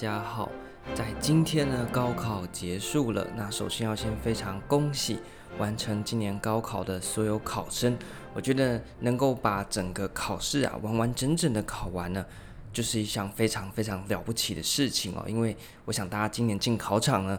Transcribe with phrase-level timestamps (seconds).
[0.00, 0.48] 大家好，
[0.94, 3.26] 在今天呢，高考结束了。
[3.36, 5.18] 那首先要先非常恭喜
[5.58, 7.98] 完成今年高考的所有考生。
[8.32, 12.24] 我觉得能够把整个考试啊完完整整的考完呢，
[12.72, 15.22] 就是一项非常非常了不起的事情哦。
[15.28, 17.38] 因为我想大家今年进考场呢，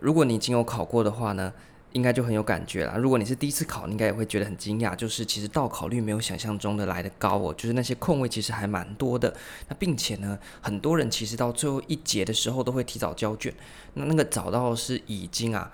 [0.00, 1.52] 如果你已经有考过的话呢，
[1.92, 2.96] 应该就很有感觉啦。
[2.96, 9.34] 如果你是第一次考，你应该也会觉得很惊讶，就是其实到考率没有想象中的来得高哦，就是那些空位其实还蛮多的。
[9.68, 13.52] 那并且呢，很多人其实到最后一节的时候都会提早交卷。
[13.94, 15.72] 那那个早到是已经啊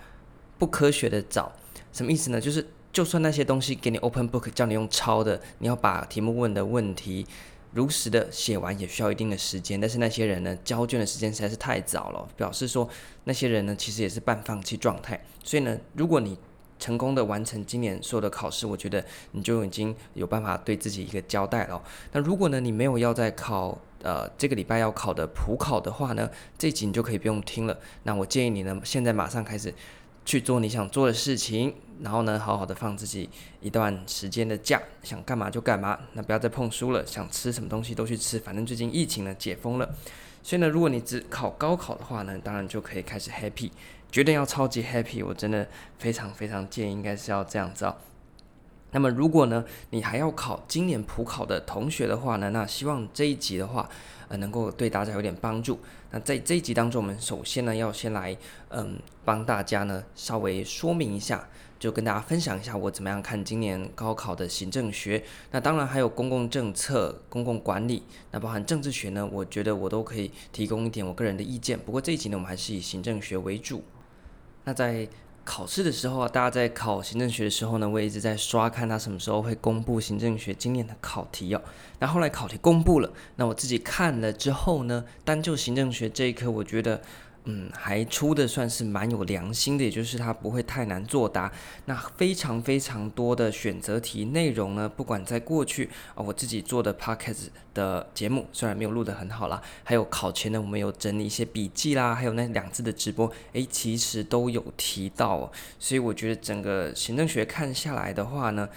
[0.58, 1.52] 不科学的早，
[1.92, 2.41] 什么意思呢？
[2.41, 7.27] 就是就算那些东西给你 open book 叫你用抄的，你要把题目问的问题。
[7.73, 12.89] 如实的写完也需要一定的时间，但是那些人呢，交卷的时间实在是太早了，表示说
[13.25, 15.20] 那些人呢，其实也是半放弃状态。
[15.45, 16.39] 所以呢，如果你
[16.79, 21.83] 成功的完成今年所有的考试，我觉得你就已经有办法对自己一个交代了。
[22.12, 27.78] 那如果呢，你没有要再考，呃，这个礼拜要考的普考的话呢，这集你就可以不用听了。
[28.05, 29.73] 那我建议你呢，现在马上开始。
[30.27, 39.88] 去做你想做的事情，然后呢，好好的放自己一段时间的假，想干嘛就干嘛，那不要再碰书了，想吃什么东西都去吃，反正最近疫情呢解封了，
[40.42, 43.70] 所以呢，如果你只考高考的话呢，当然就可以开始 happy，
[44.10, 45.66] 决定要超级 happy，我真的
[45.98, 47.96] 非常非常建议应该是要这样子哦。
[48.97, 53.86] 那么如果呢，你还要考今年普考的同学的话呢，那希望这一集的话，
[54.28, 55.78] 呃，能够对大家有点帮助。
[56.12, 58.34] 那在这一集当中，我们首先呢，要先来，
[58.70, 61.47] 嗯，帮大家呢稍微说明一下，
[61.78, 65.22] 就跟大家分享一下我怎么样看今年高考的行政学。
[65.50, 71.78] 那当然还有公共政策、公共管理，那包含政治学呢，我觉得我都可以提供一点我个人的意见。
[71.78, 73.84] 不过这一集呢，我们还是以行政学为主。
[74.64, 75.06] 那在
[75.47, 81.62] 考试的时候啊，大家在考行政学的时候呢，我一直在刷看他什么时候会公布行政学今年的考题哦。
[82.00, 87.01] 那后来考题公布了，那我自己看了之后呢，单就行政学这一科，我觉得。
[87.48, 91.51] 嗯，还出的算是蛮有良心的，也就是它不会太难作答。
[91.84, 105.51] 那非常非常多的选择题内容呢，不管在过去啊，我自己做的 podcast 的节目，虽然没有录得很好啦，还有考前呢，我们有整理一些笔记啦，还有那两次的直播，诶，其实都有提到。
[105.78, 108.68] 所以我觉得整个行政学看下来的话呢。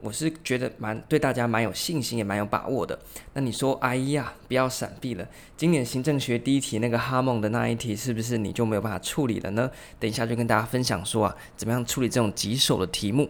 [0.00, 2.98] 我是觉得蛮对大家蛮有信心，也蛮有把握的。
[3.34, 5.26] 那你说，哎呀，不要闪避了。
[5.56, 9.70] 今年行政学第一题那个哈蒙的那一题，是不是你就没有办法处理了呢？
[9.98, 13.28] 等一下就跟大家分享说啊，怎么样处理这种棘手的题目。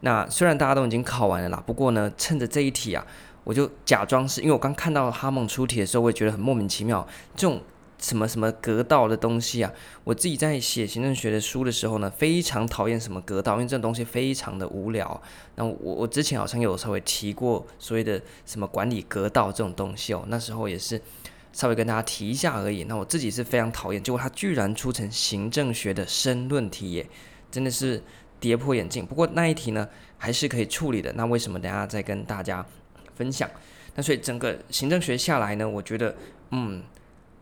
[0.00, 3.06] 那虽然大家都已经考完了啦，不过呢，趁着这一题啊，
[3.42, 7.60] 我就假装是因为我刚看到哈蒙出题的时候，我也觉得很莫名其妙，这种。
[8.04, 9.72] 什么什么格道的东西啊？
[10.04, 15.22] 我自己在写行政学的书的时候呢，非常讨厌什么格道，因为这种东西非常的无聊。
[15.54, 21.00] 那我我之前好像有稍微提过所谓的什么管理格道这种东西哦，那时候也是
[21.54, 22.84] 稍微跟大家提一下而已。
[22.84, 27.08] 那我自己是非常讨厌，结果它居然出成行政学的申论题耶，
[27.50, 28.02] 真的是
[28.38, 29.06] 跌破眼镜。
[29.06, 29.88] 不过那一题呢，
[30.18, 31.10] 还是可以处理的。
[31.14, 32.66] 那为什么等下再跟大家
[33.14, 33.48] 分享？
[33.94, 36.14] 那所以整个行政学下来呢，我觉得
[36.50, 36.82] 嗯。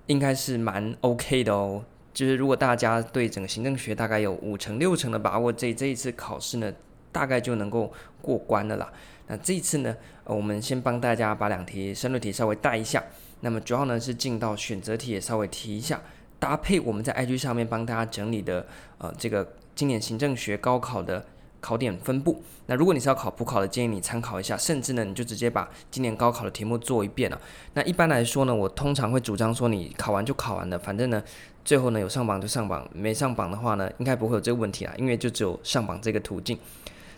[0.07, 6.73] 应该是蛮 OK 的哦，就是如果大家对整个行政学大概有五成六成的把握，这这一次考试呢，
[7.11, 8.93] 大概就能够过关了啦。
[9.29, 13.03] 那这一次呢，呃，我们先帮大家把两题申论题稍微带一下，
[13.41, 16.03] 那么主要呢是进到选择题也稍微提一下，
[16.39, 18.67] 搭配我们在 IG 上面帮大家整理的
[18.99, 21.25] 呃这个今年行政学高考的。
[21.63, 27.41] 考点分布，那如果你是要考普考的，建议你参考一下，甚至呢，你就直接把今年高考的题目做一遍了。
[27.75, 31.23] 那一般来说呢，我通常会主张说，你考完就考完了，反正呢，
[31.65, 36.59] 最后呢有上榜就上榜，没上榜的话呢，应该不会有这个问题啦，因为就只有上榜这个途径。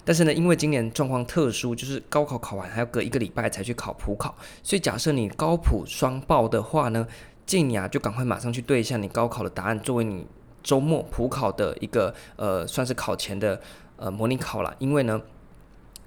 [0.04, 7.08] 但是呢，因为今年状况特殊，就是高考考完还要隔一个礼拜才去考普考，所以假设你高普双报的话呢，
[7.46, 10.26] 建议啊就赶快马上去对一下你高考的答案，作为你
[10.62, 13.58] 周末普考的一个呃算是考前的。
[13.96, 15.20] 呃，模拟考了，因为呢，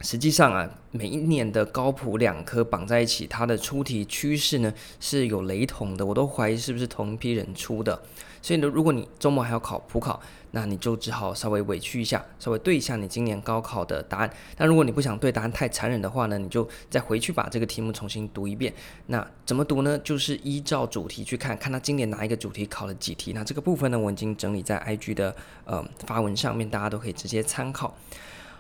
[0.02, 8.00] 实际上啊，每一年的高普两科绑在一起，它的出题趋势呢是有雷同的，我都怀疑是不是同一批人出的。
[8.42, 10.22] 所以呢，如果你周末还要考普考，
[10.52, 14.32] 那你就只好稍微委屈一下，稍微对一下你今年高考的答案。
[14.58, 18.72] 那如果你不想对答案太残忍的话呢，你就再回去把这个题目重新读一遍。
[19.08, 19.98] 那怎么读呢？
[20.00, 23.34] 就是依照主题去看，看他今年哪一个主题考了几题。
[23.34, 25.36] 那这个部分呢，我已经整理在 IG 的
[25.66, 27.98] 呃发文上面，大家都可以直接参考。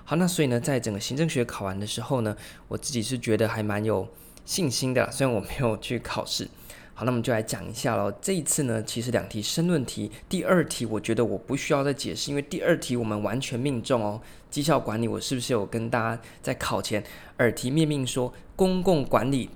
[0.09, 2.33] 好，那所以呢，在整个行政学考完的时候呢，
[2.69, 4.07] 我自己是觉得还蛮有
[4.45, 6.48] 信心的，虽然我没有去考试。
[6.94, 8.09] 好，那我们就来讲一下喽。
[8.21, 14.21] 这一次呢，其实两题申论题，第二题我觉得我不需要再解释，因为第二题我们完全命中哦。
[14.50, 17.04] 绩效管理，我是不是有跟大家在考前
[17.39, 19.50] 耳提面命说，公共管理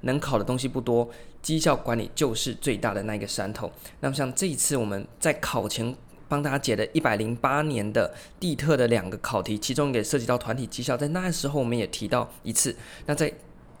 [0.00, 1.10] 能考的东西不多，
[1.42, 3.70] 绩效管理就是最大的那个山头。
[4.00, 5.94] 那么像这一次我们在考前
[6.28, 12.76] 帮大家解的一百零八年的地特的两个考题，其中也涉及到团体绩效，在那时候我们也提到一次。
[13.06, 13.32] 那在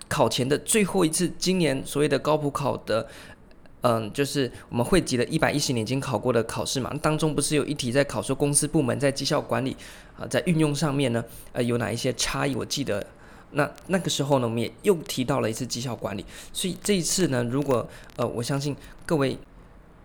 [0.08, 3.06] 考前的最后一次，今年所谓的高普考的。
[3.82, 9.76] 嗯，就是我们汇集了一百一十年已经考过的考试嘛，当中不是有一题在考说公司部门在绩效管理
[10.18, 12.56] 啊、在运用上面呢，呃，有哪一些差异？
[12.56, 13.06] 我记得
[13.52, 16.26] 那那个时候呢，我们也又提到了一次绩效管理。
[16.52, 19.38] 所以这一次呢，如果呃，我相信各位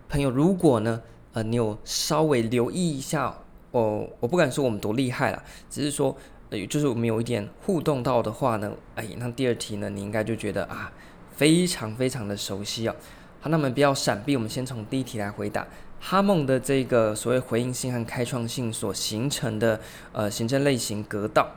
[0.08, 1.02] 朋友，如果呢，
[1.34, 3.36] 呃，你有稍微留意一下，
[3.72, 6.16] 哦，我不敢说我们多厉害了，只是说，
[6.48, 10.92] 呃，就是我们有一点互动到的话呢，哎，那第二题呢，你应该就觉得啊，
[11.36, 12.94] 非常非常的熟悉、哦。
[13.40, 15.66] 好，那么不要闪避，我们先从第一题来回答。
[16.00, 19.80] 哈孟的这个所谓回应性和开创性所形成的
[20.12, 21.48] 呃行政类型格道，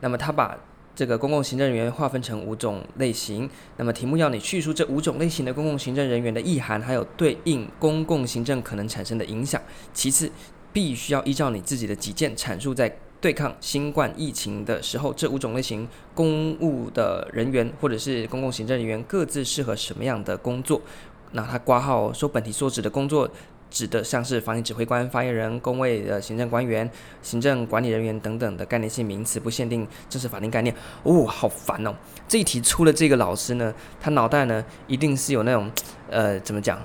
[0.00, 0.58] 那么他把
[0.94, 3.48] 这个公共行政人员划分成五种类型。
[3.76, 9.60] 那么题目要你叙述这五种类型的公共行政人员的意涵，还有对应公共行政可能产生的影响。
[9.92, 10.30] 其次，
[10.72, 12.96] 必须要依照你自己的己见阐述在。
[13.22, 20.82] 对抗新冠疫情的时候，这五种类型公务的人员或者是公共行政人员各自适合什么样的工作？
[21.30, 23.30] 那他挂号说本题所指的工作，
[23.72, 26.88] 指的像是防疫指挥官、发言人、公卫的行政官员、
[27.22, 30.72] 行政管理人员等等的概念性名词，不限定正式法定概念。
[31.02, 31.94] 哦，好烦哦！
[32.28, 35.68] 这一题出了这个老师呢，他脑袋呢一定是有那种
[36.10, 36.78] 呃，怎么讲？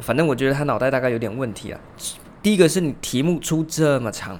[0.00, 1.80] 反正我觉得他脑袋大概有点问题啊。
[2.42, 4.38] 第一个是你题目出这么长。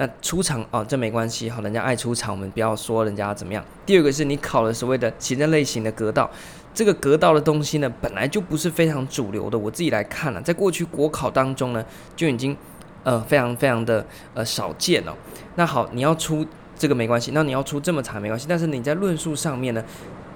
[0.00, 3.64] 那出场哦，这没关系哈，人家爱出场，我们不要说人家怎么样。
[3.84, 6.30] 第二个是你考了所谓的行政类型的格道，
[6.78, 9.58] 这个格道的东西呢，本来就不是非常主流的。
[9.58, 11.84] 我自己来看了，在过去国考当中呢，
[12.14, 12.56] 就已经
[13.02, 15.12] 呃非常非常的呃少见了。
[15.56, 16.46] 那好，你要出
[16.76, 19.82] 这个没关系，那你要出这么长没关系，但是你在论述上面呢？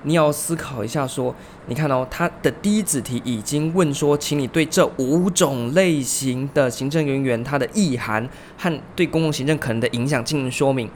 [0.03, 1.33] 你要思考一下，说，
[1.69, 8.29] 你看哦，他的第一子题已经问说，请你对这五种类型的行政人员它的意涵
[8.59, 10.91] 和对公共行政可能的影响进行说明。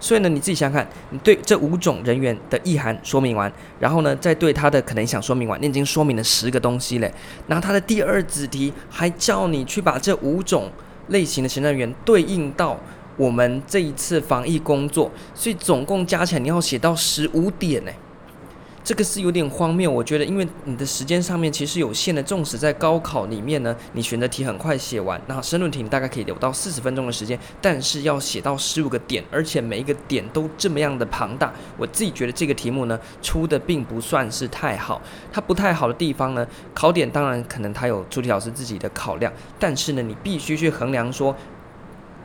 [0.00, 3.50] 所以呢，你自己想想看，你对这五种人员的意涵说明完，
[3.80, 7.12] 然后呢，再对他的可能想说明完，你已经说明了十个东西嘞。
[7.46, 10.70] 然后他的第二子题还叫你去把这五种
[11.08, 12.78] 类型的行政人员对应到
[13.16, 17.92] 我们这一次防疫工作，所以总共加起来你要写到十五点呢。
[18.84, 35.00] 这个是有点荒谬，我觉得，因为你的时间上面其实有限的，纵使在高考里面呢，你选择题很快写完，那申论题你大概可以留到四十分钟的时间，但是要写到十五个点，而且每一个点都这么样的庞大，我自己觉得这个题目呢出的并不算是太好。
[35.32, 41.34] 它不太好的地方呢，考点当然可能它有出题老师自己的考量，但是呢，你必须去衡量说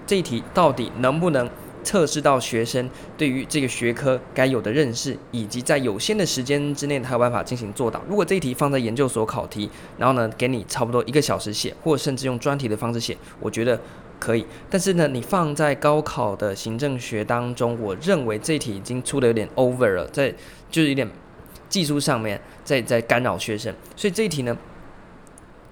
[0.06, 1.50] 这一题到底能不能。
[1.84, 8.02] 测试到学生对于这个学科该有的认识，以及在有限的时间之内，他有办法进行做到。
[8.08, 13.80] 如果这一题放在研究所考题，然后呢，给你差不多一个小时写，或甚至用专题的方式写，我觉得
[14.20, 14.46] 可以。
[14.70, 20.34] 但是呢，你放在高考的行政学当中，我认为这一题已经出的有点 over 了，在
[20.70, 21.10] 就是有点
[21.68, 24.58] 技术上面在在干扰学生，所以这一题呢。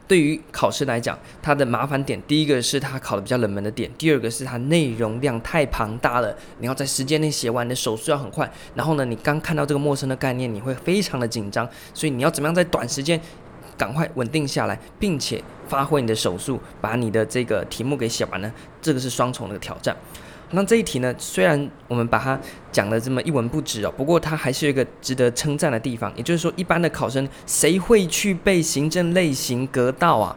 [0.07, 8.49] 对于考试来讲，它的麻烦点，第一个是它考的比较冷门的点，第二个是它内容量太庞大了，你要在时间内写完，你的手速要很快。
[8.73, 13.19] 然后呢，你刚看到这个陌生的概念，你会非常的紧张，所以你要怎么样在短时间
[13.77, 18.51] 赶快稳定下来，并且发挥你的手速，把你的这个题目给写完呢？
[18.81, 19.95] 这个是双重的挑战。
[20.51, 22.39] 那这一题呢，虽然我们把它
[22.71, 26.11] 讲得这么一文不值哦，不过它还是有一个值得称赞的地方。
[26.15, 30.35] 也就是说，一般的考生谁会去背行政类型格道啊？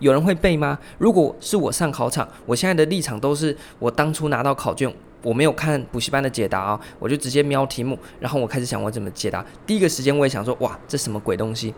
[0.00, 0.76] 有人会背吗？
[0.98, 4.92] 如果是我上考场，我现在的立场都是，我当初拿到考卷，
[5.22, 9.44] 我没有看补习班的解答啊，我就直接瞄题目，然后我开始想我怎么解答。
[9.64, 11.72] 第一个时间我也想说，哇，这什么鬼东西？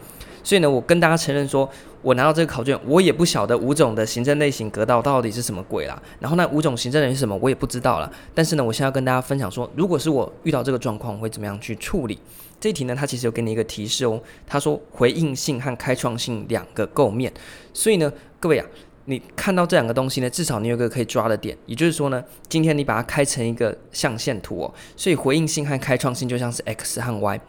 [0.45, 1.69] 所以呢，我跟大家承认说，
[2.03, 6.01] 我拿到这个考卷，我也不晓得五种的行政类型格道到底是什么鬼啦。
[6.21, 8.13] 然后那五种行政人员是什么，我也不知道了。
[8.35, 12.19] 但是呢，我现在要跟大家分享说，如果是我遇到这个状况，我会怎么样去处理？
[12.61, 14.21] 这一题呢，它其实有给你一个提示哦。
[14.47, 17.33] 他说回应性和开创性两个构面。
[17.73, 18.67] 所以呢，各位啊，
[19.07, 21.57] 你看到这两个东西呢，至少你有个可以抓的点。
[21.65, 24.75] 也就是说呢，今天你把它开成一个象限图哦。
[24.95, 27.41] 所以回应性和开创性就像是 x 和 y。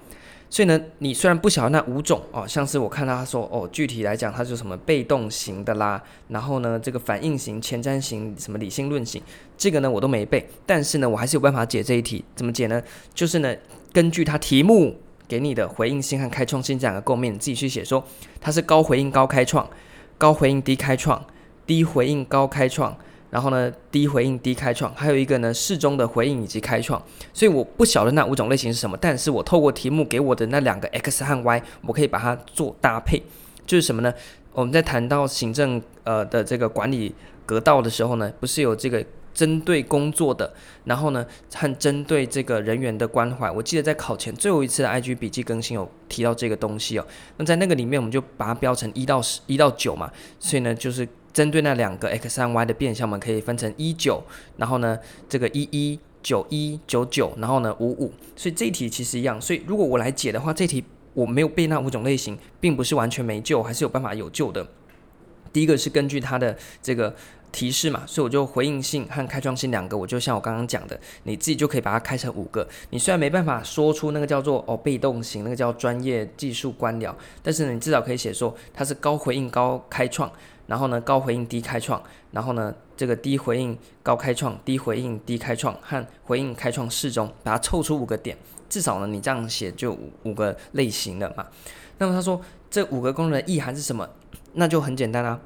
[0.50, 9.22] 所以呢，你虽然不晓得那五种哦，像是我看到他说哦，具体来讲，它是什么被动型的啦，然后呢，这个反应型、前瞻型、什么理性论型，
[9.58, 12.24] 这个呢我都没背，但是呢，我还是有办法解这一题。
[12.36, 12.82] 怎么解呢？
[13.14, 13.54] 就是呢，
[13.92, 14.96] 根据它题目
[15.28, 18.06] 给你的回应性和开创性这两个构面，你自己去写说
[18.40, 19.68] 它是高回应高开创，
[20.18, 21.25] 高回应低开创，
[21.66, 22.96] 低回应高开创。
[23.36, 27.04] 然后呢低回应低开创，还有一个呢适中的回应以及开创。
[27.34, 33.22] 所以我不晓得那五种类型是什么，但是我透过题目给我的那两个 X 和 Y，我可以把它做搭配，
[33.65, 34.13] 就是什么呢？
[34.54, 37.13] 我们在谈到行政呃的这个管理
[37.46, 39.06] 格道的时候呢，不是有这个。
[39.36, 40.54] 针对工作的，
[40.86, 47.06] 然后呢，和针对这个人员的关怀，我记得在考前最后一次的 IG 笔记更新有提到这个东西哦。
[47.36, 50.10] 那在那个里面，我们就把它标成一到十，一到九嘛。
[50.39, 54.24] 所以呢，就是针对那两个 x 和 y 的变项，我们可以分成一九，
[54.56, 58.13] 然后呢，这个一一九一九九，然后呢五五。
[58.38, 59.39] 所以这一题其实一样。
[59.42, 60.82] 所以如果我来解的话，这题
[61.13, 64.65] 我没有背那五种类型，并不是完全没救，还是有办法有救的。
[65.51, 67.13] 第一个是根据它的这个。
[67.51, 72.68] 提示嘛，所以我就回应性和开创性两个，我就像我刚刚讲的，你自己就可以把它开成五个。
[72.89, 80.30] 你虽然没办法说出那个叫做哦被动型，那个叫专业技术官僚，但是呢，你至少可以写说它是高回应高开创，
[80.67, 88.38] 然后呢高回应低开创，然后呢这个低回应高开创，低回应低开创和回应开创适中，把它凑出五个点，
[88.69, 91.45] 至少呢你这样写就五个类型的嘛。
[91.98, 94.10] 那么他说这五个功能的意涵是什么？
[94.53, 95.39] 那就很简单啊。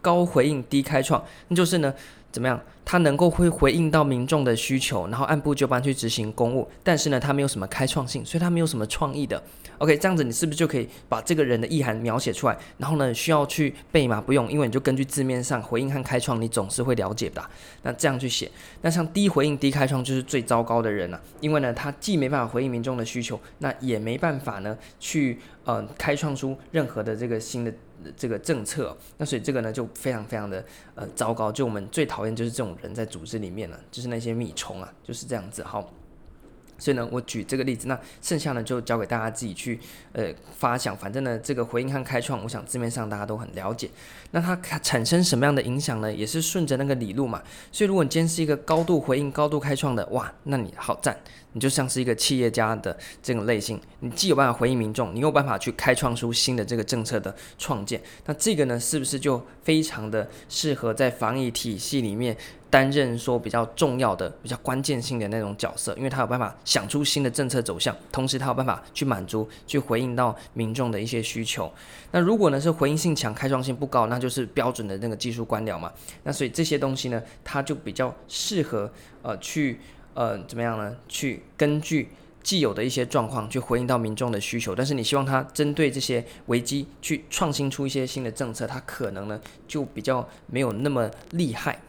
[0.00, 1.94] 高回应低开创，那就是呢，
[2.32, 2.58] 怎么样？
[2.84, 9.40] 他能够会回应到民众的需求，然后按部就班去执行公务，但是呢，他没有什么开创性，所以他没有什么创意的。
[9.78, 12.58] OK，这样子你是不是就可以把这个人的意涵描写出来？
[12.78, 14.20] 然后呢，需要去背吗？
[14.20, 17.42] 不用，因为你就根据字面上回应和开创，你总是会了解的。
[17.82, 27.72] 那这样去写，那像低回应低开创就是最糟糕的人了，因为呢，他既没办法回应民众的需求，那也没办法呢去呃开创出任何的这个新的。
[28.16, 35.62] 这个政策，那所以这个呢就非常非常的呃糟糕，就我们最讨厌就是这种人在组织里面了，就是那些米虫啊，就是这样子。
[35.62, 35.92] 好，
[36.78, 39.78] 所以呢，我举这个例子，那剩下呢就交给大家自己去
[40.12, 43.88] 呃发想，反正呢这个回应和开创，我想字面上大家都很了解。
[44.32, 46.12] 那它产生什么样的影响呢？
[46.12, 47.42] 也是顺着那个理路嘛。
[47.70, 51.16] 所以如果你今天是一个高度回应、高度开创的，哇，那你好赞。
[51.52, 62.34] 你就像是一个企业家的这种类型，你既有办法回应民众，你有办法去开创出新的这个政策的创建，那这个呢，是不是就非常的适合在防疫体系里面
[62.70, 65.94] 担任说比较重要的、比较关键性的那种角色？
[65.96, 71.70] 因为他有办法想出新的政策走向，同时他有办法去满足、去回应到民众的一些需求。
[72.12, 75.92] 那如果呢是回应性强、开创性不高，那就是标准的那个技术官僚嘛。
[76.22, 78.90] 那所以这些东西呢，它就比较适合
[79.20, 79.78] 呃去。
[80.14, 80.96] 呃，怎么样呢？
[81.08, 82.08] 去根据
[82.42, 91.80] 既有的一些状况去回应到民众的需求，但是你希望他针对这些危机去创新出一些新的政策，他可能呢就比较没有那么厉害。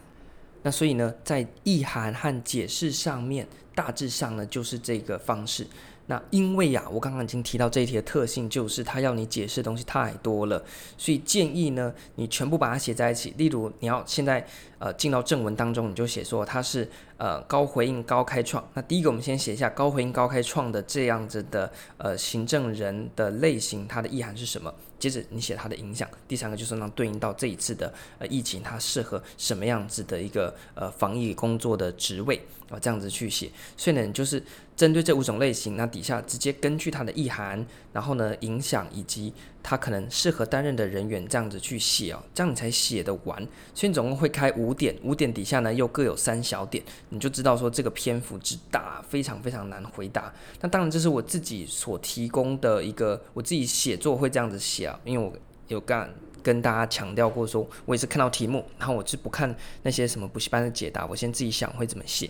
[0.62, 5.68] 那所以呢，在意涵和解释上面，大致上呢就是这个方式。
[6.06, 10.62] 那因为呀，我刚刚已经提到这一题的特性，就是它要你解释的东西太多了，
[10.98, 13.34] 所以建议呢，你全部把它写在一起。
[13.38, 14.46] 例如，你要现在
[14.80, 18.64] 呃进到正文当中，你就写说它是呃高回应高开创。
[18.74, 24.74] 那第一个，我们先写一下高回应高开创的这样子的呃行政人的类型，它的意涵是什么？
[25.00, 26.08] 接着你写它的影响。
[26.28, 33.52] 第三个就是让对应到这一次的呃疫情，它适合什么样子的一个呃防疫工作的职位啊，这样子去写。
[33.76, 34.42] 所以呢，你就是。
[34.76, 39.32] 针对这五种类型，那底下直接根据它的意涵，然后呢影响以及
[39.64, 43.42] 他可能适合担任的人员这样子去写哦，这样你才写得完。
[43.74, 50.32] 所以你总共会开五点，五点底下呢又各有三小点，你就知道说这个篇幅之大，非常非常难回答。
[50.60, 55.34] 那当然这是我自己所提供的一个，我自己写作会这样子写啊，因为我
[55.70, 62.30] 有干跟大家强调过说，我也是看到题目，然后我是不看那些什么补习班的解答，我先自己想会怎么写。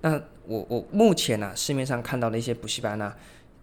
[0.00, 3.14] 那我我目前呢、啊，市面上看到的一些补习班呢、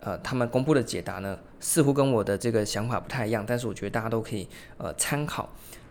[0.02, 5.50] 呃，他们公布的解答呢，似乎跟我的这个想法不太一样，但是我觉得大家都可以呃参考。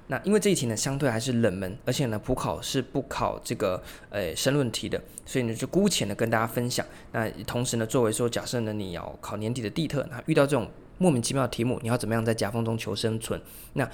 [0.08, 6.84] 那因为这一题呢，相对还是冷门，而且呢，普考是不考这个呃申论题的，所以呢，就姑且呢跟大家分享。
[7.12, 13.40] 那同时呢，作为说，假设呢你要考年底的地特，那遇到这种莫名其妙的题目，你要怎么样在夹缝中求生存？
[13.74, 13.88] 那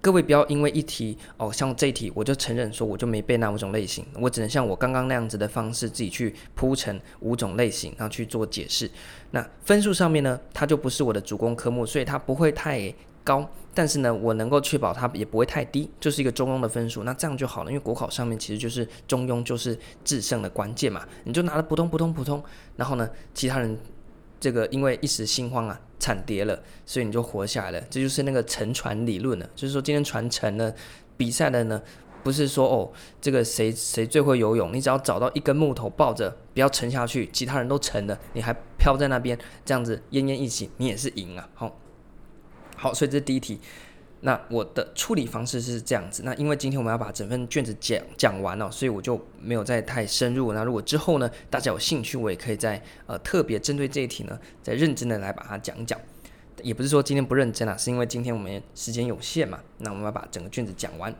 [0.00, 8.88] 各位不要因为一题哦，像这一题我就承认说我就没背那五种类型，我只能像我刚刚那样子的方式自己去铺成五种类型，然后去做解释。
[9.32, 17.02] 那分数上面呢，它就不是我的主攻科目，所以它不会太高，但是呢，我能够确保它也不会太低，就是一个中庸的分数。
[17.02, 22.40] 那这样就好了，因为国考上面其实就是中庸就是制胜的关键嘛，你就拿了普通普通普通，
[22.76, 23.76] 然后呢，其他人。
[24.38, 27.80] 这个因为一时心慌啊，惨跌了，所以你就活下来了。
[27.90, 30.74] 这就是那个沉船理论了，就是说今天船沉了，
[31.16, 31.82] 比赛的呢，
[32.22, 41.48] 不是说哦，这个谁谁最会游泳，你只要找到一根木头抱着，不要沉下去，其他人都沉了，你还飘在那边，这样子奄奄一息，你也是赢啊。
[41.54, 41.78] 好，
[42.76, 43.60] 好，所以这第一题。
[44.20, 46.22] 那我的处理方式是这样子。
[46.24, 50.52] 那因为今天我们要把整份卷子讲讲完了，所以我就没有再太深入。
[50.52, 56.00] 那如果之后呢，大家有兴趣，我也可以再呃特别针对这一题呢，再认真的来把它讲讲。
[56.62, 59.60] 也不是说今天不认真啊，是因为今天我们时间有限嘛。
[59.78, 61.14] 那我们要把整个卷子讲完。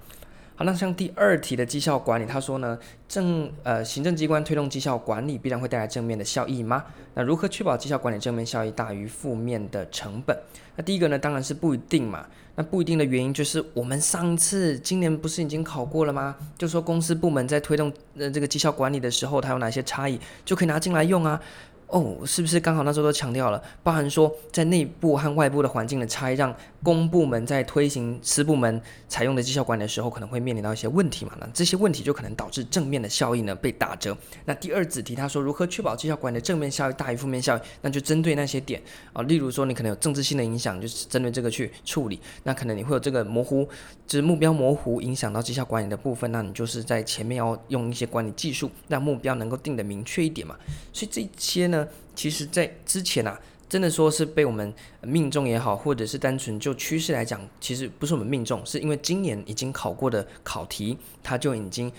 [0.58, 6.82] 好，那像第二题的绩效管理，他说呢，正呃行政机关推动绩效管理必然会带来正面的效益吗？
[7.12, 10.34] 那如何确保绩效管理正面效益大于负面的成本？
[10.74, 12.26] 那第一个呢，当然是不一定嘛。
[12.54, 16.34] 那不一定的原因就是我们上次今年不是已经考过了吗？
[16.56, 21.38] 就说公司部门在推动呃这个绩效管理的时候，它有哪些差异，就可以拿进来用啊。
[21.88, 26.52] 哦，是不是刚好那时候都强调了，包含说在内部和外部的环境的差异，让
[26.82, 31.32] 公部门在推行私部门采用的绩效管理的时候，可能会面临到一些问题嘛？
[31.40, 34.16] 那这些问题就可能导致正面的效益呢被打折。
[34.46, 37.60] 那第二子题他说如何确保绩效管理的正面效益大于负面效益？
[37.82, 42.18] 那就针对那些点啊，例如说你可能有政治性的影响，就是针对这个去处理。
[42.42, 43.64] 那可能你会有这个模糊，
[44.08, 50.56] 就是目标模糊影响到绩效管理的部分，那你就是在前面要用一些管理技术，让目标能够定得明确一点嘛。
[50.92, 51.75] 所以这些呢。
[52.14, 61.90] 其实，在之前啊，真的说是被我们命中也好，或者是单纯就趋势来讲，其实不是我们命中，是因为今年已经考过的考题，它就已经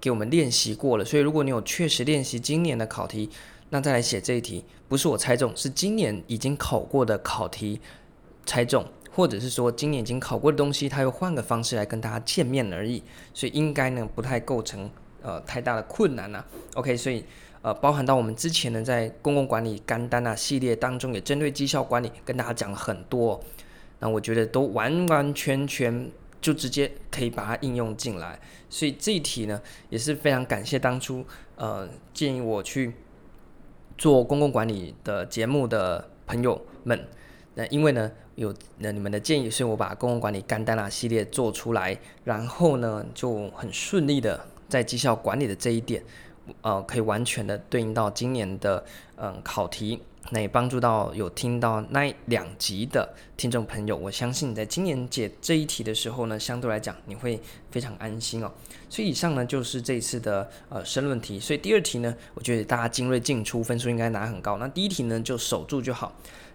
[0.00, 1.04] 给我们练习过了。
[1.04, 3.30] 所以，如果你有确实练习今年的考题，
[3.70, 7.80] 那再来写这一题，不是我猜中，是今年已经考过的考题
[8.44, 13.02] 猜中，或者是说今年已经考过的东西，它又换个方式来跟大家见面而已。
[13.32, 14.90] 所以，应该呢不太构成
[15.22, 16.44] 呃太大的困难啊。
[16.74, 17.24] OK，所以。
[17.62, 23.40] 呃，包含到我们之前呢，在公共管理干单啊系列当中，也针对绩效管理跟大家讲了很多，
[24.00, 28.36] 那我觉得都完完全全就直接可以把它应用进来，
[28.68, 32.92] 所以这一题呢也是非常感谢当初呃建议我去
[33.96, 37.06] 做公共管理的节目的朋友们，
[37.54, 46.02] 那因为呢有那你们的建议，所以我把公共管理干单啊系列做出来，然后呢就很顺利的在绩效管理的这一点。
[46.62, 48.84] 呃，可以完全的对应到今年的
[49.16, 50.00] 嗯考题，
[50.30, 53.96] 那也帮助到有听到那两集的听众朋友。
[53.96, 58.50] 我相信你在今年解这一题的时候呢，相对来讲你会非常安心哦。
[58.88, 61.38] 所以以上呢就是这一次的呃申论题。
[61.38, 64.58] 所以第二题呢，我觉得大家精锐进出，分数应该拿很高。
[64.58, 66.12] 那第一题呢就守住就好。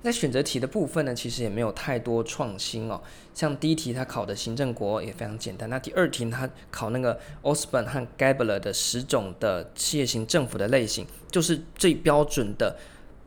[0.08, 3.02] 在选择题的部分呢，其实也没有太多创新哦。
[3.34, 12.78] 像第一题它考的行政国也非常简单，那第二题它考那个 Osborne 和 Gabler 的十种的企业型政府的类型，就是最标准的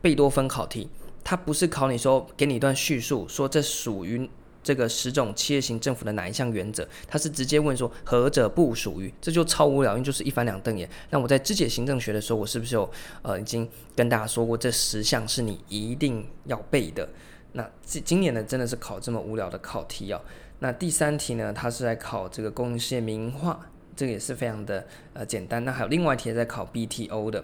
[0.01, 0.89] 贝多芬考题。
[1.23, 4.27] 它不是考你说给你一段叙述，说这属于。
[4.63, 6.87] 这个十种企业型政府的哪一项原则？
[7.07, 9.11] 他是直接问说何者不属于？
[9.19, 10.89] 这就超无聊，因为就是一翻两瞪眼。
[11.09, 12.89] 那我在肢解行政学的时候，我是不是有
[13.21, 17.09] 呃已经跟大家说过，这十项是你一定要背的？
[17.53, 20.21] 那今今年呢，真的是考这么无聊的考题哦。
[20.59, 25.65] 那第三题呢，它是在考这个公营事业民营化，这个也是非常的呃简单。
[25.65, 27.43] 那还有另外一题也在考 BTO 的。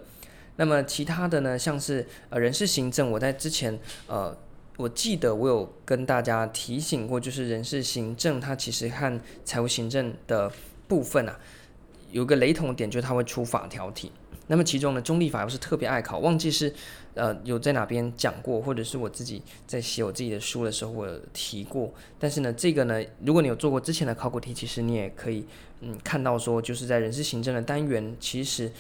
[0.58, 4.38] 那么其他的呢，像是呃人事行政，我在之前呃。
[4.78, 10.52] 我记得我有跟大家提醒过，就是人事行政它其实和财务行政的
[10.88, 11.40] 部分啊，
[12.12, 14.12] 有个雷同点，就是它会出法条题。
[14.46, 16.72] 那么其中呢，中立法又是特别爱考，忘记是
[17.16, 21.92] 呃有在哪边讲过，或者是我自己在写我自己的书的时候我提过。
[22.20, 25.44] 但是呢，这个呢，如果你有做过之前的考古题，其实你也可以
[25.82, 28.72] 嗯看到说，就是在人事行政的单元，其实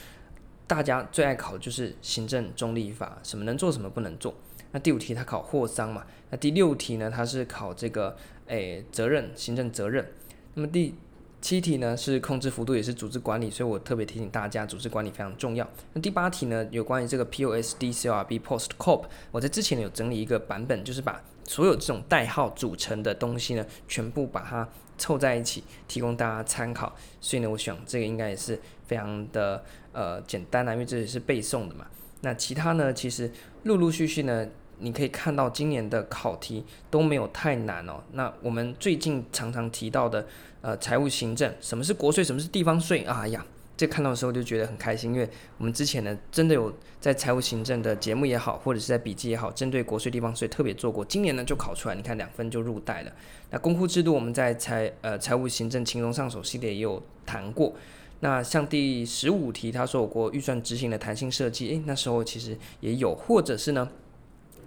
[0.67, 4.33] 大家最爱考的就是行政中立法，什么能做，什么不能做。
[4.71, 8.15] 那第五题它考货商嘛，那第六题呢，它是考这个
[8.47, 10.05] 诶责任行政责任。
[10.53, 10.93] 那么第
[11.39, 15.67] 七题呢是控制幅度，也是组织管理，所以我特别提醒大家，组织管理非常重要。
[15.93, 26.93] 那第八题呢，有关于这个 P O S D C R B、Post、COP，我在之前有整理一个版本，就是把所有这种代号组成的东西呢，全部把它凑在一起，提供大家参考。
[27.21, 31.85] 所以呢，我想这个应该也是非常的呃简单啊，因为这也是背诵的嘛。
[32.21, 33.31] 那其他呢，其实
[33.67, 34.47] 陆陆续续呢，
[34.79, 38.01] 你可以看到今年的考题都没有太难哦。
[38.13, 40.25] 那我们最近常常提到的，
[40.61, 43.03] 呃，财务行政，什么是国税，什么是地方税？
[43.03, 51.03] 啊呀，这看到的时候就觉得很开心，因为我们之前呢，真的有在财务行政的节目也好，或者是在笔记也好，针对国税、地方税特别做过。
[51.03, 53.11] 今年呢就考出来，你看两分就入袋了。
[53.49, 57.73] 那公库制度，我们在财呃财务行政轻松上手系列也有谈过。
[58.19, 63.87] 那像第十五题，他说有过预算执行的弹性设计，诶，那时候其实也有，或者是呢，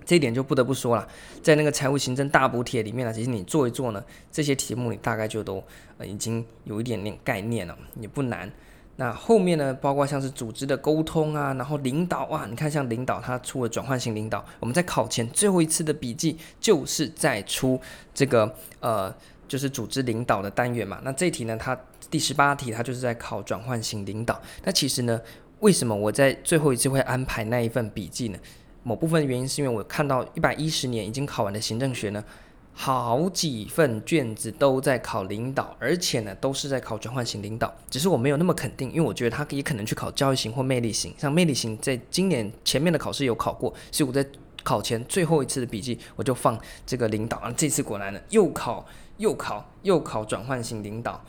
[0.04, 1.08] 这一点就不得不说了，
[1.42, 5.62] 在那个财务行政大补帖里面呢，其实你做一做呢，这些题目你大概就都
[5.98, 8.48] 呃已经有一点点概念了，也不难。
[8.94, 17.80] 那后面呢，包括像是组织的沟通啊，然后领导啊，你看像领导他出了转换型领导，我们在考前最后一次的笔记就是在出
[18.14, 19.12] 这个呃。
[19.50, 21.00] 就是组织领导的单元嘛。
[21.02, 21.76] 那这题呢，它
[22.10, 24.40] 第十八题它就是在考转换型领导。
[24.64, 25.20] 那其实呢，
[25.60, 28.38] 为什么我在最后一次会安排那一份笔记呢？
[28.82, 32.24] 某部分原因是因为我看到一百一十年已经考完的行政学呢，
[32.72, 37.70] 好几份卷子都在考领导，而且呢都是在考转换型领导。
[37.90, 41.14] 只是我没有那么肯定，因为我觉得它也可能去考教育型或魅力型。
[41.18, 44.26] 像魅力型在今年前面的考试有考过，所以我在
[44.62, 47.52] 考前最后一次的笔记我就放这个领导啊。
[47.54, 48.86] 这次果然呢又考
[49.18, 51.22] 又考又考转换型领导。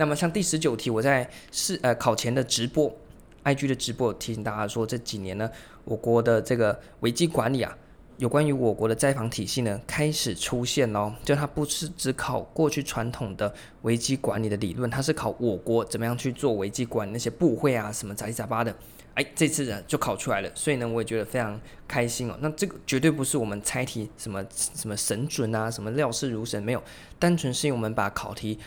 [0.00, 2.90] 那么像第十九题，我在试呃考前的直播。
[3.44, 5.50] IG 的直播提醒大家说，这几年呢，
[5.84, 7.76] 我国的这个危机管理啊，
[8.16, 11.14] 有关于我国的灾防体系呢，开始出现咯。
[11.22, 18.74] 就它不是只考过去传统的危机管理的理论，它是考我国怎么样去做危机管理，那些部会啊，什么杂七杂八的。
[19.12, 22.38] 哎，这次呢就考出来了，所以呢，我也觉得非常开心哦。
[22.40, 26.82] 那这个绝对不是我们猜题什么什么神准啊，什么料事如神，没有，
[27.18, 28.58] 单纯是因为我们把考题。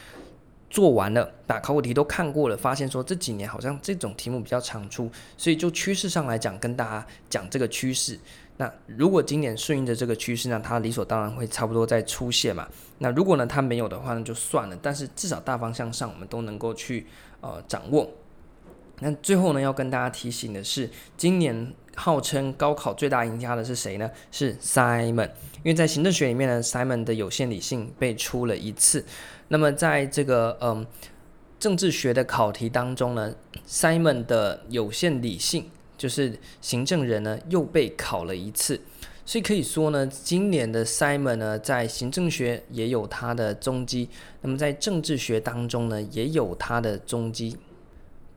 [0.73, 5.07] 做完了，把考古题都看过了，发现说这几年好像这种题目比较常出，
[5.37, 8.19] 所以就趋势上来讲，跟大家讲这个趋势。
[8.57, 12.67] 那如果今年顺应着这个趋势呢，它理所当然会差不多再出现嘛。
[12.97, 14.75] 那如果呢它没有的话，那就算了。
[14.81, 17.05] 但是至少大方向上我们都能够去
[17.41, 18.09] 呃掌握。
[18.99, 24.09] 那最后呢要跟大家提醒的是，今年号称高考最大赢家的是谁呢？
[24.31, 29.05] 是 Simon，因为在行政学里面呢，Simon 的有限理性被出了一次。
[29.49, 30.85] 那么在这个嗯
[31.59, 33.33] 政治学的考题当中呢
[33.67, 38.81] ，Simon 的有限理性就是行政人呢又被考了一次，
[39.25, 44.09] 所以可以说呢，今年的 Simon 呢在行政学也有他的踪迹，
[44.41, 47.57] 那么在政治学当中呢也有他的踪迹。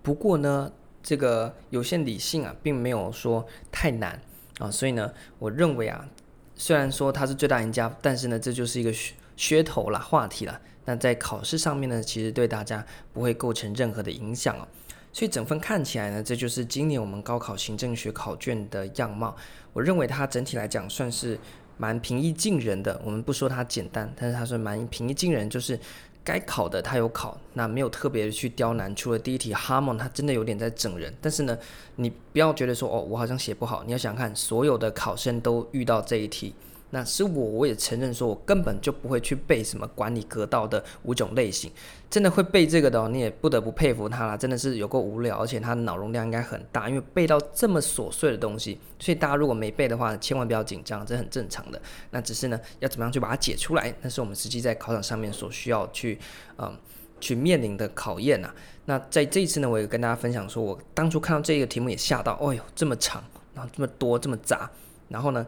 [0.02, 0.70] 不过呢，
[1.02, 4.20] 这个有限理性啊并没有说太难
[4.58, 6.08] 啊，所以呢，我认为啊，
[6.54, 8.92] 虽然说他是最大赢家，但是呢，这就是一个
[9.36, 10.60] 噱头啦，话题啦。
[10.84, 14.66] 那在考试上面呢，其实对大家不会构成任何的影响哦。
[15.12, 19.36] 所以整份看起来呢，这就是今年我们高考行政学考卷的样貌。
[19.72, 21.38] 我认为它整体来讲算是
[21.76, 23.00] 蛮平易近人的。
[23.04, 25.78] 我们不说它简单，但是它是蛮平易近人，就是。
[26.26, 28.92] 该考的它有考，那没有特别的去刁难。
[28.96, 31.14] 除了第一题哈蒙，它真的有点在整人。
[31.20, 31.56] 但是呢，
[31.94, 33.84] 你不要觉得说哦，我好像写不好。
[33.84, 36.52] 你要想看，所有的考生都遇到这一题。
[36.90, 41.70] 那是我，我也承认说，我根本就不会去背什么管理格道的五种类型，
[42.08, 51.80] 真的会背这个的哦，你也不得不佩服他啦，真的是有够无聊，而且他的脑容量应该很大，因为背到这么琐碎的东西，所以大家如果没背的话，千万不要紧张，这很正常的。
[52.10, 56.18] 那只是呢，要怎么样去把它解出来，那是我们实际在考场上面所需要去，
[56.58, 56.72] 嗯，
[57.20, 58.54] 去面临的考验呐。
[58.84, 64.70] 那在这一次呢，我也跟大家分享说，我当初看到这个题目也吓到，哦哟，这么长，然后这么多，这么杂，
[65.08, 65.44] 然后呢，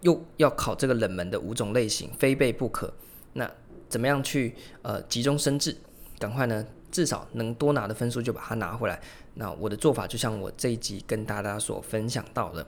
[0.00, 2.92] 又要考这个冷门的五种类型，非背不可。
[3.32, 3.50] 那
[3.88, 5.76] 怎么样去呃急中生智？
[6.18, 9.00] 赶快呢，至少能多拿的分数就把它拿回来。
[9.34, 12.66] 那我的做法就像我这一集跟大家所分享到的。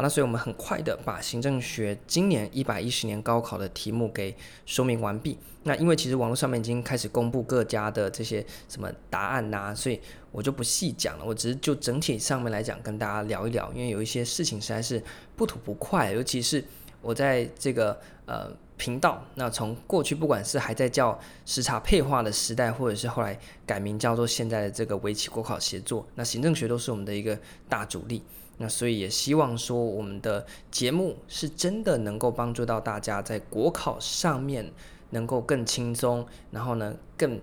[0.00, 4.34] 好了，所以我们很快的把行政学今年一百一十年高考的题目给
[4.64, 5.38] 说明完毕。
[5.64, 10.00] 那因为其实网络上面已经开始公布各家的这些什么答案呐、所以
[10.32, 11.24] 我就不细讲了。
[11.26, 15.02] 我只是就整体上面来讲跟大家聊一聊，因为有一些事情实在是
[15.36, 16.64] 不吐不快，尤其是
[17.02, 28.22] 我在这个呃频道，那从过去不管是还在叫时差配话的时代，或者是后来改名叫做现在的这个围棋国考协作，那行政学都是我们的一个大主力。
[28.62, 34.70] 那所以也希望说，我们的节目是真的能够帮助到大家在国考上面
[35.10, 37.40] 能够更轻松，然后呢，更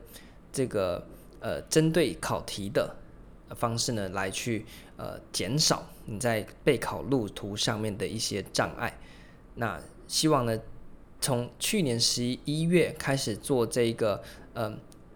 [0.54, 1.08] 这个
[1.40, 2.96] 呃针对考题的
[3.56, 4.64] 方式呢来去
[4.96, 9.00] 呃减少你在备考路途上面的一些障碍。
[9.56, 10.60] 那希望呢，
[11.20, 14.22] 从去年十一月开始做这个
[14.54, 14.72] 呃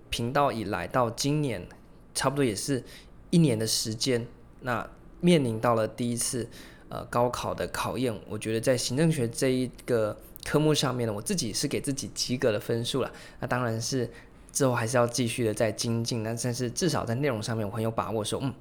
[0.09, 1.67] 频道以来，到今年
[2.15, 2.83] 差不多也是
[3.29, 4.25] 一年的时间。
[4.61, 4.89] 那
[5.21, 6.47] 面临到了第一次
[6.89, 13.11] 呃高考的考验，我觉得在行政学这一个科目上面呢，我自己是给自己及格的分数了。
[13.39, 14.09] 那当然是
[14.51, 16.23] 之后还是要继续的再精进。
[16.23, 18.53] 那但是至少在内容上面，我很有把握说，嗯，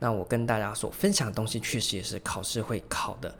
[0.00, 3.34] 那我跟大家所分享的东西确实也是考试会考的，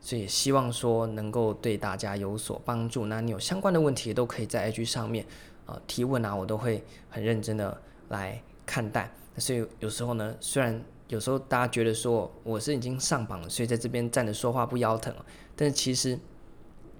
[0.00, 3.06] 所以希望说能够对大家有所帮助。
[3.06, 5.24] 那你有相关的问题，都可以在 IG 上面
[5.66, 9.10] 呃提问啊，我都会很认真的来看待。
[9.36, 15.14] 所以有时候呢，虽然有时候大家觉得说我是已经上榜了，所以在这边站着说话不腰疼。
[15.54, 16.18] 但是其实，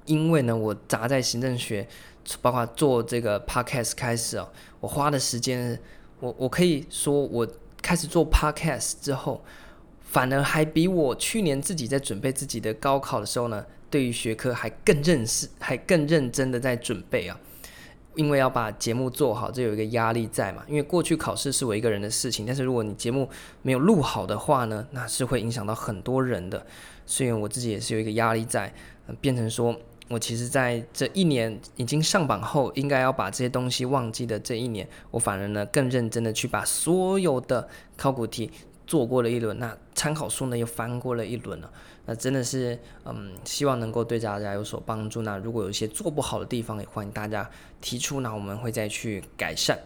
[0.04, 1.86] 因为呢，我砸在行政学，
[2.40, 4.48] 包括做这个 podcast 开始哦，
[4.80, 5.78] 我花的时间，
[6.20, 7.46] 我我可以说，我
[7.82, 9.44] 开始做 podcast 之后，
[10.00, 17.38] 反而还比我去年自己在准备自己的高考的时候呢，对于学科还更认识，还更认真的在准备啊。
[18.16, 20.64] 因为要把节目做好，这有一个压力在嘛。
[20.66, 23.28] 因为过去考试是我一个人的事情，但是如果你节目
[23.62, 26.66] 没有录好的话呢，那是会影响到很多人的。
[27.04, 28.74] 所以我自己也是有一个压力在，
[29.20, 29.76] 变成说
[30.08, 38.50] 我其实在这一年已经上榜后，应该要把这些东西忘记的这一年，我反而呢更认真的去把所有的考古题
[38.86, 41.70] 做过了一轮，那参考书呢又翻过了一轮了。
[42.04, 45.22] 那真的是，嗯，希望能够对大家有所帮助。
[45.22, 49.76] 那如果有一些做不好的地方，也欢迎大家提出，那我们会再去改善。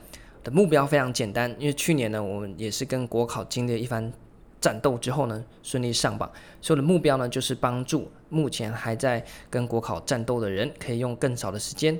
[0.45, 4.13] 的目标非常简单，因为去年呢，我们也是跟国考经历一番
[4.61, 6.31] 战斗之后呢，顺利上榜。
[6.61, 11.99] 所以我的目标呢，就是帮助目前还在跟国考战斗的人，可以用更少的时间，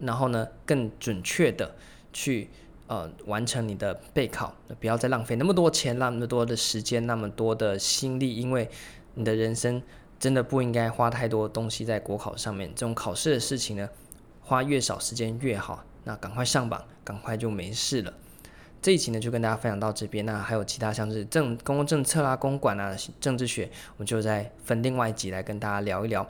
[0.00, 1.74] 然后呢，更准确的
[2.12, 2.48] 去
[2.86, 8.68] 呃完成你的备考，不要再浪费那么多钱，那么多的时间，那么多的心力，因为。
[9.14, 9.82] 你的人生
[10.18, 13.86] 真的不应该花太多东西在国考上面，这种考试的事情呢，
[14.40, 15.84] 花越少时间越好。
[16.04, 18.14] 那赶快上榜，赶快就没事了。
[18.80, 26.26] 这一期呢就跟大家分享到这边，那还有其他像是政公共政策啦、公管啊、政治学，我们就再分另外一集来跟大家聊一聊。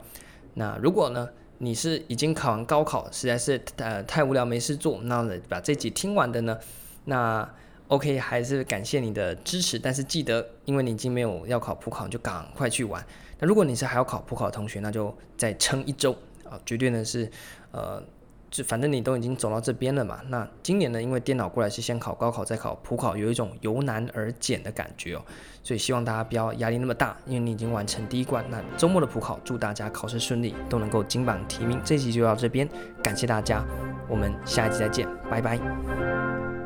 [0.55, 6.57] 那如果呢你是已经考完高考，实在是呃太无聊没事做，那把这集听完的呢，
[7.05, 7.49] 那。
[7.89, 13.05] OK，还是感谢你的支持，但是记得，因为你已经没有要考普考，就赶快去玩。
[13.39, 16.15] 那如果你是还要考普考的同学，那就再撑一周
[16.49, 17.29] 啊，绝对呢是，
[17.71, 18.01] 呃，
[18.53, 20.19] 就反正你都已经走到这边了嘛。
[20.29, 25.21] 那今年呢，因为电脑过来是先考高考再考普考，有一种由难而简的感觉哦，
[25.63, 28.45] 所以希望大家不要压力那么大，因为你已经完成第一关。
[28.51, 31.81] 那周末的普考，祝大家考试顺利，都能够金榜题名。
[31.83, 32.69] 这集就到这边，
[33.01, 33.65] 感谢大家，
[34.07, 36.62] 我们下一集再见，拜拜。